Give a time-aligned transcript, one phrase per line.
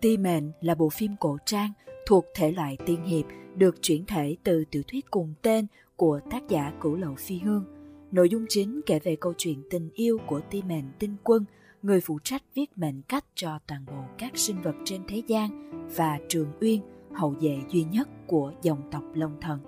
[0.00, 1.72] Ti Mệnh là bộ phim cổ trang
[2.06, 3.24] thuộc thể loại tiên hiệp
[3.56, 7.64] được chuyển thể từ tiểu thuyết cùng tên của tác giả Cửu Lậu Phi Hương.
[8.12, 11.44] Nội dung chính kể về câu chuyện tình yêu của Ti Mệnh Tinh Quân,
[11.82, 15.70] người phụ trách viết mệnh cách cho toàn bộ các sinh vật trên thế gian
[15.96, 16.80] và Trường Uyên,
[17.12, 19.60] hậu vệ duy nhất của dòng tộc Long Thần.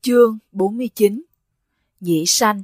[0.00, 1.22] Chương 49
[2.00, 2.62] Nhĩ sanh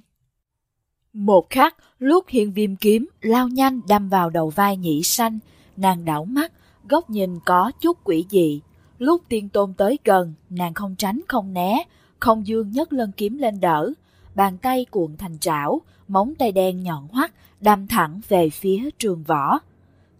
[1.17, 5.39] một khắc, lúc hiên viêm kiếm lao nhanh đâm vào đầu vai nhĩ sanh,
[5.77, 6.52] nàng đảo mắt,
[6.89, 8.61] góc nhìn có chút quỷ dị.
[8.98, 11.84] Lúc tiên tôn tới gần, nàng không tránh không né,
[12.20, 13.92] không dương nhấc lân kiếm lên đỡ,
[14.34, 19.23] bàn tay cuộn thành trảo, móng tay đen nhọn hoắt đâm thẳng về phía trường
[19.23, 19.59] võ.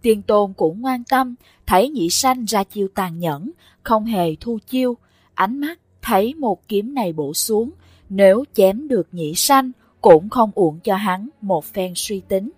[0.02, 1.34] Tiên tôn cũng ngoan tâm,
[1.66, 3.50] thấy nhị sanh ra chiêu tàn nhẫn,
[3.83, 4.97] không hề thu chiêu,
[5.34, 7.70] ánh mắt thấy một kiếm này bổ xuống,
[8.08, 9.72] nếu chém được nhị sanh
[10.06, 12.51] cũng không uổng cho hắn một phen suy tính.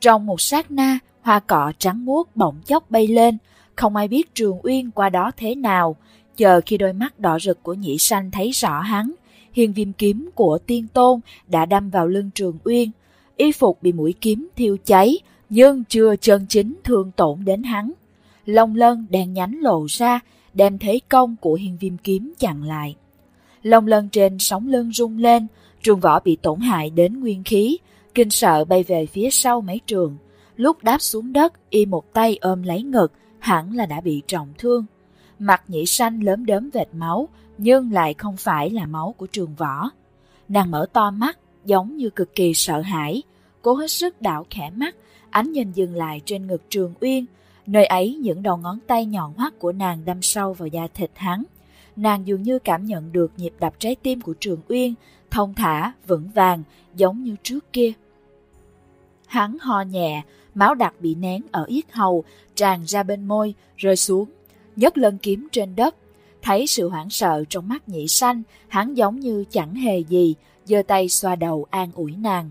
[0.00, 3.38] Trong một sát na, hoa cọ trắng muốt bỗng chốc bay lên,
[3.74, 5.96] không ai biết Trường Uyên qua đó thế nào.
[6.36, 9.12] Chờ khi đôi mắt đỏ rực của nhị sanh thấy rõ hắn,
[9.52, 12.90] hiền viêm kiếm của tiên tôn đã đâm vào lưng Trường Uyên.
[13.36, 17.92] Y phục bị mũi kiếm thiêu cháy, nhưng chưa chân chính thương tổn đến hắn.
[18.46, 20.20] Long lân đèn nhánh lộ ra,
[20.54, 22.96] đem thế công của hiền viêm kiếm chặn lại.
[23.62, 25.46] Long lân trên sóng lưng rung lên,
[25.86, 27.78] trường võ bị tổn hại đến nguyên khí,
[28.14, 30.16] kinh sợ bay về phía sau mấy trường.
[30.56, 34.52] Lúc đáp xuống đất, y một tay ôm lấy ngực, hẳn là đã bị trọng
[34.58, 34.84] thương.
[35.38, 39.54] Mặt nhĩ xanh lớn đớm vệt máu, nhưng lại không phải là máu của trường
[39.54, 39.90] võ.
[40.48, 43.22] Nàng mở to mắt, giống như cực kỳ sợ hãi,
[43.62, 44.96] cố hết sức đảo khẽ mắt,
[45.30, 47.26] ánh nhìn dừng lại trên ngực Trường Uyên,
[47.66, 51.10] nơi ấy những đầu ngón tay nhọn hoắt của nàng đâm sâu vào da thịt
[51.14, 51.42] hắn.
[51.96, 54.94] Nàng dường như cảm nhận được nhịp đập trái tim của Trường Uyên,
[55.30, 56.62] thông thả, vững vàng,
[56.94, 57.92] giống như trước kia.
[59.26, 60.22] Hắn ho nhẹ,
[60.54, 62.24] máu đặc bị nén ở yết hầu,
[62.54, 64.30] tràn ra bên môi, rơi xuống,
[64.76, 65.94] nhấc lân kiếm trên đất.
[66.42, 70.34] Thấy sự hoảng sợ trong mắt nhị sanh, hắn giống như chẳng hề gì,
[70.64, 72.50] giơ tay xoa đầu an ủi nàng.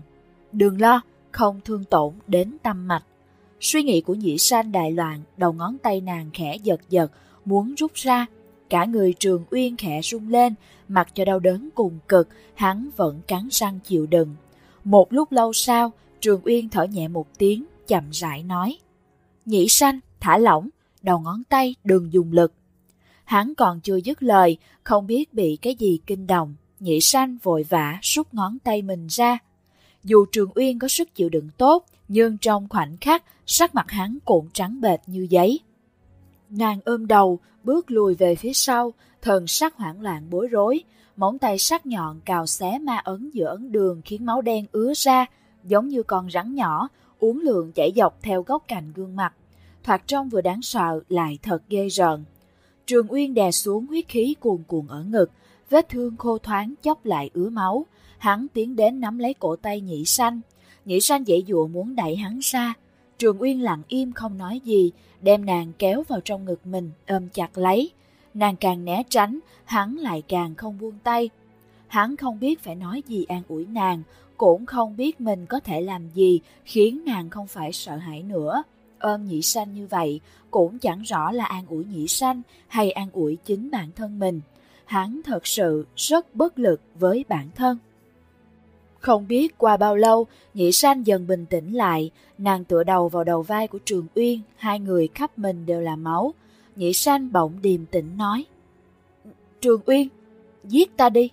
[0.52, 3.04] Đừng lo, không thương tổn đến tâm mạch.
[3.60, 7.12] Suy nghĩ của nhị sanh đại loạn, đầu ngón tay nàng khẽ giật giật,
[7.44, 8.26] muốn rút ra.
[8.68, 10.54] Cả người trường uyên khẽ rung lên,
[10.88, 14.34] mặc cho đau đớn cùng cực, hắn vẫn cắn răng chịu đựng.
[14.84, 18.78] Một lúc lâu sau, trường uyên thở nhẹ một tiếng, chậm rãi nói.
[19.44, 20.68] "Nhĩ sanh, thả lỏng,
[21.02, 22.52] đầu ngón tay đừng dùng lực.
[23.24, 26.54] Hắn còn chưa dứt lời, không biết bị cái gì kinh động.
[26.80, 29.38] Nhĩ sanh vội vã rút ngón tay mình ra.
[30.04, 34.18] Dù Trường Uyên có sức chịu đựng tốt, nhưng trong khoảnh khắc, sắc mặt hắn
[34.24, 35.60] cũng trắng bệch như giấy.
[36.50, 38.92] Nàng ôm đầu, bước lùi về phía sau,
[39.22, 40.84] thần sắc hoảng loạn bối rối,
[41.16, 44.92] móng tay sắc nhọn cào xé ma ấn giữa ấn đường khiến máu đen ứa
[44.96, 45.26] ra,
[45.64, 49.34] giống như con rắn nhỏ, uốn lượn chảy dọc theo góc cạnh gương mặt.
[49.84, 52.24] Thoạt trông vừa đáng sợ lại thật ghê rợn.
[52.86, 55.30] Trường Uyên đè xuống huyết khí cuồn cuộn ở ngực,
[55.70, 57.86] vết thương khô thoáng chốc lại ứa máu.
[58.18, 60.40] Hắn tiến đến nắm lấy cổ tay nhị sanh.
[60.84, 62.74] Nhị sanh dễ dụa muốn đẩy hắn ra.
[63.18, 67.28] Trường Uyên lặng im không nói gì, đem nàng kéo vào trong ngực mình, ôm
[67.28, 67.90] chặt lấy.
[68.34, 71.30] Nàng càng né tránh, hắn lại càng không buông tay.
[71.86, 74.02] Hắn không biết phải nói gì an ủi nàng,
[74.36, 78.62] cũng không biết mình có thể làm gì khiến nàng không phải sợ hãi nữa.
[78.98, 83.08] Ôm nhị sanh như vậy cũng chẳng rõ là an ủi nhị sanh hay an
[83.12, 84.40] ủi chính bản thân mình.
[84.84, 87.78] Hắn thật sự rất bất lực với bản thân.
[89.06, 93.24] Không biết qua bao lâu, nhĩ sanh dần bình tĩnh lại, nàng tựa đầu vào
[93.24, 96.34] đầu vai của Trường Uyên, hai người khắp mình đều là máu.
[96.76, 98.44] nhĩ sanh bỗng điềm tĩnh nói.
[99.60, 100.08] Trường Uyên,
[100.64, 101.30] giết ta đi.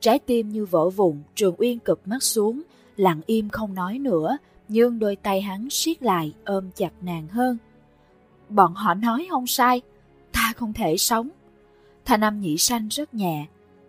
[0.00, 2.62] Trái tim như vỡ vụn, Trường Uyên cực mắt xuống,
[2.96, 4.38] lặng im không nói nữa,
[4.68, 7.58] nhưng đôi tay hắn siết lại ôm chặt nàng hơn.
[8.48, 9.80] Bọn họ nói không sai,
[10.32, 11.28] ta không thể sống.
[12.04, 13.46] Thanh âm nhĩ sanh rất nhẹ,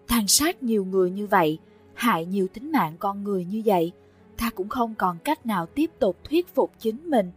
[0.08, 1.60] tàn sát nhiều người như vậy,
[1.94, 3.92] hại nhiều tính mạng con người như vậy,
[4.38, 7.32] ta cũng không còn cách nào tiếp tục thuyết phục chính mình.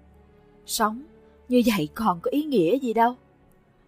[0.67, 1.03] Sống
[1.49, 3.15] như vậy còn có ý nghĩa gì đâu.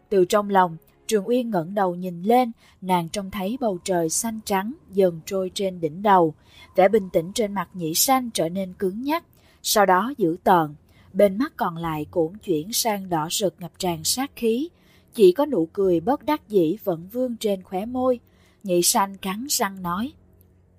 [0.09, 0.77] Từ trong lòng,
[1.07, 5.51] Trường Uyên ngẩng đầu nhìn lên, nàng trông thấy bầu trời xanh trắng dần trôi
[5.55, 6.35] trên đỉnh đầu.
[6.77, 9.25] Vẻ bình tĩnh trên mặt nhĩ sanh trở nên cứng nhắc,
[9.63, 10.75] sau đó dữ tợn.
[11.13, 14.69] Bên mắt còn lại cũng chuyển sang đỏ rực ngập tràn sát khí.
[15.15, 18.21] Chỉ có nụ cười bất đắc dĩ vẫn vương trên khóe môi.
[18.63, 20.13] Nhị sanh cắn răng nói.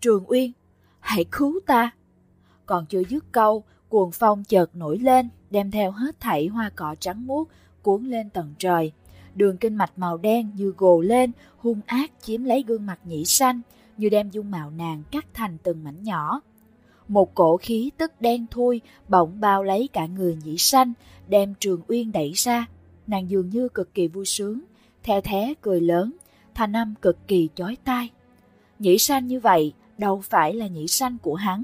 [0.02, 0.52] Trường Uyên,
[1.00, 1.92] hãy cứu ta.
[2.66, 6.96] Còn chưa dứt câu, cuồng phong chợt nổi lên, đem theo hết thảy hoa cỏ
[7.00, 7.50] trắng muốt
[7.82, 8.92] cuốn lên tầng trời
[9.38, 13.26] đường kinh mạch màu đen như gồ lên, hung ác chiếm lấy gương mặt nhĩ
[13.26, 13.62] xanh,
[13.98, 16.42] như đem dung mạo nàng cắt thành từng mảnh nhỏ.
[17.08, 20.94] một cổ khí tức đen thui bỗng bao lấy cả người nhĩ sanh,
[21.28, 22.66] đem Trường Uyên đẩy ra.
[23.08, 24.60] Nàng dường như cực kỳ vui sướng,
[25.04, 26.12] theo thế cười lớn,
[26.56, 28.10] thanh âm cực kỳ chói tai.
[28.80, 31.64] Nhĩ sanh như vậy đâu phải là nhĩ sanh của hắn.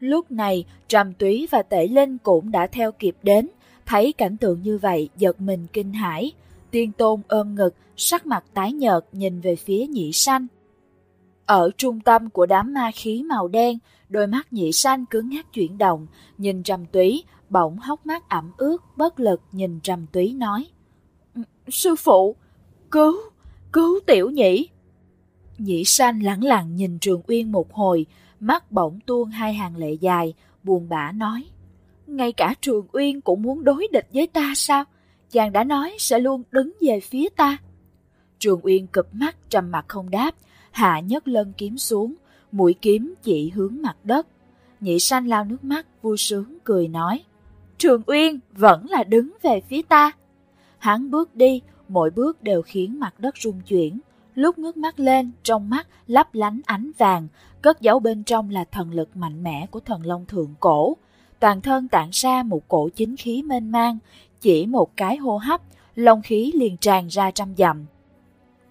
[0.00, 3.48] Lúc này, Trầm Túy và Tể Linh cũng đã theo kịp đến,
[3.86, 6.32] thấy cảnh tượng như vậy giật mình kinh hãi.
[6.70, 10.46] Tiên Tôn ôm ngực, sắc mặt tái nhợt nhìn về phía nhị sanh.
[11.46, 13.78] Ở trung tâm của đám ma khí màu đen,
[14.08, 16.06] đôi mắt nhị sanh cứ ngắc chuyển động,
[16.38, 20.66] nhìn Trầm Túy, bỗng hốc mắt ẩm ướt, bất lực nhìn Trầm Túy nói.
[21.34, 22.36] Ừ, sư phụ,
[22.90, 23.16] cứu,
[23.72, 24.68] cứu tiểu nhị.
[25.58, 28.06] Nhị sanh lẳng lặng nhìn Trường Uyên một hồi,
[28.40, 31.44] mắt bỗng tuôn hai hàng lệ dài, buồn bã nói.
[32.06, 34.84] Ngay cả Trường Uyên cũng muốn đối địch với ta sao?
[35.30, 37.58] Chàng đã nói sẽ luôn đứng về phía ta.
[38.38, 40.34] Trường Uyên cụp mắt trầm mặt không đáp,
[40.70, 42.14] hạ nhấc lân kiếm xuống,
[42.52, 44.26] mũi kiếm chỉ hướng mặt đất.
[44.80, 47.22] Nhị sanh lao nước mắt, vui sướng cười nói.
[47.78, 50.12] Trường Uyên vẫn là đứng về phía ta.
[50.78, 54.00] Hắn bước đi, mỗi bước đều khiến mặt đất rung chuyển.
[54.34, 57.28] Lúc ngước mắt lên, trong mắt lấp lánh ánh vàng,
[57.62, 60.96] cất giấu bên trong là thần lực mạnh mẽ của thần long thượng cổ.
[61.40, 63.98] Toàn thân tản ra một cổ chính khí mênh mang,
[64.40, 65.60] chỉ một cái hô hấp,
[65.94, 67.86] long khí liền tràn ra trăm dặm.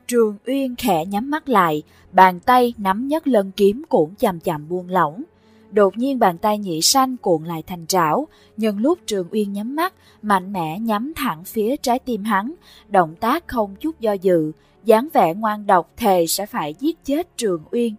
[0.08, 4.70] Trường Uyên khẽ nhắm mắt lại, bàn tay nắm nhất lân kiếm cũng chậm chậm
[4.70, 5.24] buông lỏng.
[5.72, 9.76] Đột nhiên bàn tay nhị sanh cuộn lại thành trảo, nhân lúc Trường Uyên nhắm
[9.76, 12.54] mắt, mạnh mẽ nhắm thẳng phía trái tim hắn,
[12.88, 14.52] động tác không chút do dự,
[14.86, 17.96] dáng vẻ ngoan độc thề sẽ phải giết chết Trường Uyên.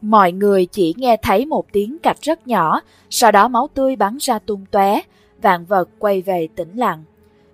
[0.00, 2.80] Mọi người chỉ nghe thấy một tiếng cạch rất nhỏ,
[3.10, 5.00] sau đó máu tươi bắn ra tung tóe,
[5.42, 7.04] vạn vật quay về tĩnh lặng.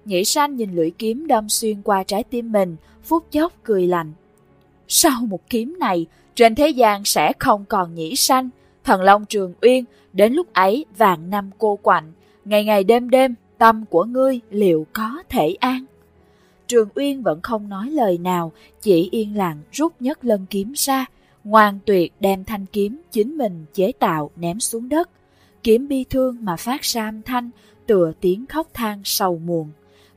[0.05, 4.13] Nhĩ sanh nhìn lưỡi kiếm đâm xuyên qua trái tim mình, phút chốc cười lạnh.
[4.89, 8.51] Sau một kiếm này, trên thế gian sẽ không còn nhĩ sanh,
[8.85, 12.13] thần long trường uyên, đến lúc ấy vạn năm cô quạnh,
[12.45, 15.85] ngày ngày đêm đêm, tâm của ngươi liệu có thể an?
[16.73, 21.07] Trường Uyên vẫn không nói lời nào, chỉ yên lặng rút nhất lân kiếm ra,
[21.45, 25.11] ngoan tuyệt đem thanh kiếm chính mình chế tạo ném xuống đất.
[25.63, 27.51] Kiếm bi thương mà phát ra âm thanh,
[27.87, 29.71] tựa tiếng khóc than sầu muộn.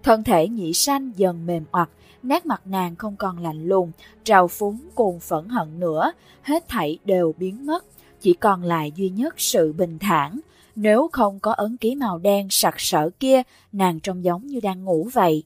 [0.04, 1.90] Thân thể nhị sanh dần mềm oặt,
[2.24, 3.92] nét mặt nàng không còn lạnh lùng,
[4.24, 6.12] trào phúng cùng phẫn hận nữa,
[6.42, 7.86] hết thảy đều biến mất,
[8.22, 10.40] chỉ còn lại duy nhất sự bình thản.
[10.76, 13.42] Nếu không có ấn ký màu đen sặc sỡ kia,
[13.72, 15.44] nàng trông giống như đang ngủ vậy.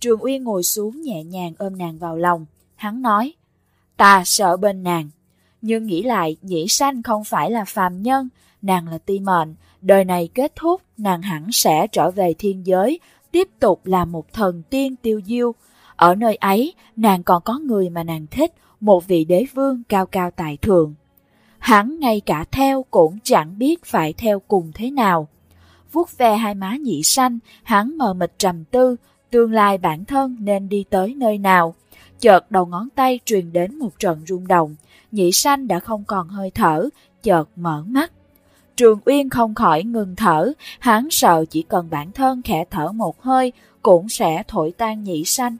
[0.00, 2.46] Trường Uyên ngồi xuống nhẹ nhàng ôm nàng vào lòng.
[2.76, 3.32] Hắn nói,
[3.96, 5.10] ta sợ bên nàng.
[5.62, 8.28] Nhưng nghĩ lại, nhĩ sanh không phải là phàm nhân,
[8.62, 9.54] nàng là ti mệnh.
[9.80, 13.00] Đời này kết thúc, nàng hẳn sẽ trở về thiên giới,
[13.30, 15.54] tiếp tục là một thần tiên tiêu diêu.
[15.96, 20.06] Ở nơi ấy, nàng còn có người mà nàng thích, một vị đế vương cao
[20.06, 20.94] cao tại thượng.
[21.58, 25.28] Hắn ngay cả theo cũng chẳng biết phải theo cùng thế nào.
[25.92, 28.96] Vuốt ve hai má nhị sanh, hắn mờ mịt trầm tư,
[29.34, 31.74] tương lai bản thân nên đi tới nơi nào.
[32.20, 34.76] Chợt đầu ngón tay truyền đến một trận rung động,
[35.12, 36.88] nhị sanh đã không còn hơi thở,
[37.22, 38.12] chợt mở mắt.
[38.76, 43.22] Trường Uyên không khỏi ngừng thở, hắn sợ chỉ cần bản thân khẽ thở một
[43.22, 43.52] hơi
[43.82, 45.56] cũng sẽ thổi tan nhị sanh.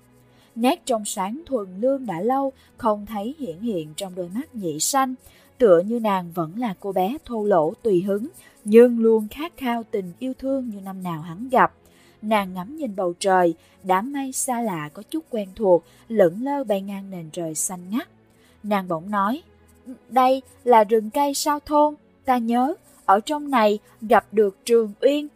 [0.55, 4.81] Nét trong sáng thuần lương đã lâu không thấy hiện hiện trong đôi mắt nhị
[4.81, 5.15] sanh,
[5.59, 8.29] tựa như nàng vẫn là cô bé thô lỗ tùy hứng,
[8.65, 11.72] nhưng luôn khát khao tình yêu thương như năm nào hắn gặp.
[12.24, 16.64] Nàng ngắm nhìn bầu trời, đám mây xa lạ có chút quen thuộc, lững lơ
[16.64, 18.08] bay ngang nền trời xanh ngắt.
[18.62, 19.43] Nàng bỗng nói,
[20.08, 25.28] đây là rừng cây sao thôn, ta nhớ, ở trong này gặp được Trường Uyên.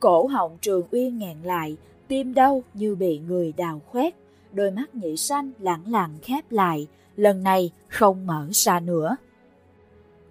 [0.00, 1.76] Cổ họng Trường Uyên ngẹn lại,
[2.08, 4.14] tim đau như bị người đào khoét,
[4.52, 9.16] đôi mắt nhị xanh lặng lặng khép lại, lần này không mở ra nữa.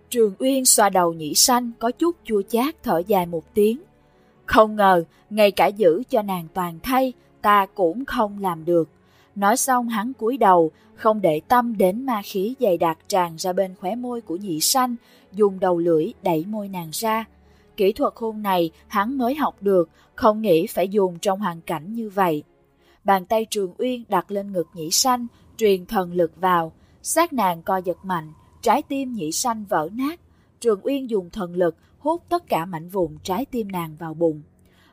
[0.10, 3.82] Trường Uyên xoa đầu nhị xanh có chút chua chát thở dài một tiếng.
[4.50, 8.90] Không ngờ, ngay cả giữ cho nàng toàn thay, ta cũng không làm được.
[9.36, 13.54] Nói xong hắn cúi đầu, không để tâm đến ma khí dày đặc tràn ra
[13.54, 14.96] bên khóe môi của nhị sanh,
[15.32, 17.26] dùng đầu lưỡi đẩy môi nàng ra.
[17.78, 21.94] Kỹ thuật hôn này hắn mới học được, không nghĩ phải dùng trong hoàn cảnh
[21.94, 22.44] như vậy.
[23.04, 25.28] Bàn tay Trường Uyên đặt lên ngực nhị sanh,
[25.58, 30.20] truyền thần lực vào, sát nàng co giật mạnh, trái tim nhị sanh vỡ nát.
[30.60, 34.42] Trường Uyên dùng thần lực hút tất cả mảnh vụn trái tim nàng vào bụng.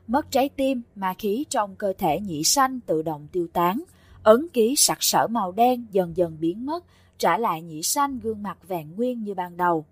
[0.07, 3.83] Mất trái tim, ma khí trong cơ thể nhị sanh tự động tiêu tán,
[4.23, 6.85] ấn ký sặc sỡ màu đen dần dần biến mất,
[7.19, 9.85] trả lại nhị sanh gương mặt vẹn nguyên như ban đầu.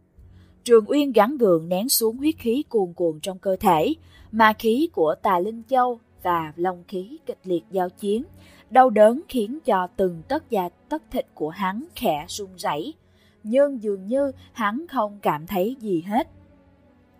[0.64, 3.94] Trường Uyên gắn gượng nén xuống huyết khí cuồn cuộn trong cơ thể,
[4.32, 8.24] ma khí của tà Linh Châu và long khí kịch liệt giao chiến,
[8.70, 12.94] đau đớn khiến cho từng tất da tất thịt của hắn khẽ run rẩy.
[13.42, 16.28] nhưng dường như hắn không cảm thấy gì hết.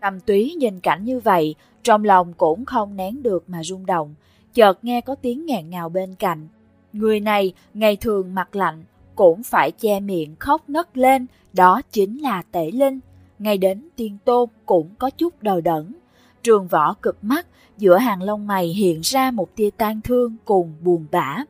[0.05, 4.15] Tâm túy nhìn cảnh như vậy, trong lòng cũng không nén được mà rung động,
[4.53, 6.47] chợt nghe có tiếng ngàn ngào bên cạnh.
[6.93, 8.83] Người này ngày thường mặt lạnh,
[9.15, 12.99] cũng phải che miệng khóc nấc lên, đó chính là Tể Linh.
[13.39, 15.95] Ngay đến tiên tôn cũng có chút đờ đẫn.
[16.43, 17.47] Trường võ cực mắt,
[17.77, 21.43] giữa hàng lông mày hiện ra một tia tan thương cùng buồn bã.